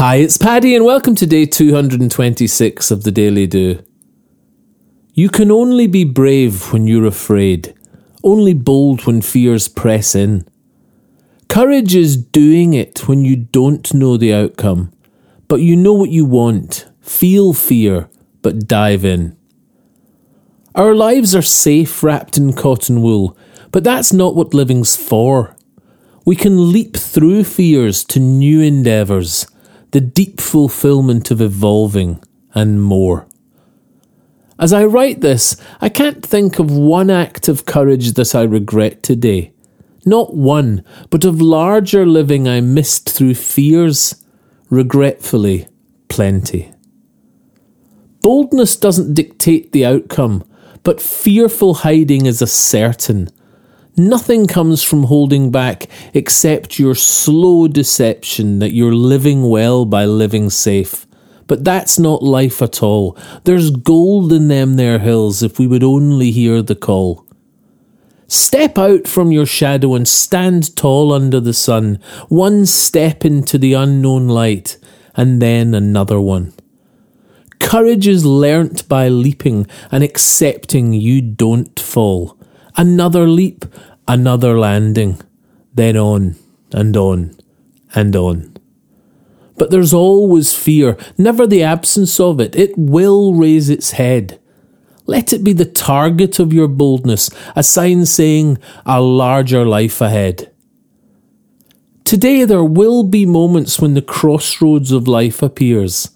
[0.00, 3.84] Hi, it's Paddy, and welcome to day 226 of the Daily Do.
[5.12, 7.74] You can only be brave when you're afraid,
[8.24, 10.48] only bold when fears press in.
[11.50, 14.90] Courage is doing it when you don't know the outcome,
[15.48, 16.88] but you know what you want.
[17.02, 18.08] Feel fear,
[18.40, 19.36] but dive in.
[20.74, 23.36] Our lives are safe wrapped in cotton wool,
[23.70, 25.54] but that's not what living's for.
[26.24, 29.46] We can leap through fears to new endeavours
[29.92, 32.22] the deep fulfillment of evolving,
[32.54, 33.26] and more.
[34.58, 39.02] As I write this, I can't think of one act of courage that I regret
[39.02, 39.52] today.
[40.04, 44.22] Not one, but of larger living I missed through fears,
[44.68, 45.66] regretfully,
[46.08, 46.72] plenty.
[48.20, 50.44] Boldness doesn't dictate the outcome,
[50.82, 53.28] but fearful hiding is a certain,
[53.96, 60.50] Nothing comes from holding back except your slow deception that you're living well by living
[60.50, 61.06] safe.
[61.46, 63.18] But that's not life at all.
[63.44, 67.26] There's gold in them there hills if we would only hear the call.
[68.28, 71.98] Step out from your shadow and stand tall under the sun,
[72.28, 74.78] one step into the unknown light,
[75.16, 76.52] and then another one.
[77.58, 82.38] Courage is learnt by leaping and accepting you don't fall.
[82.76, 83.64] Another leap,
[84.10, 85.20] another landing,
[85.72, 86.34] then on
[86.72, 87.32] and on
[87.94, 88.56] and on.
[89.56, 92.56] But there's always fear, never the absence of it.
[92.56, 94.40] It will raise its head.
[95.06, 100.50] Let it be the target of your boldness, a sign saying a larger life ahead.
[102.04, 106.10] Today there will be moments when the crossroads of life appears.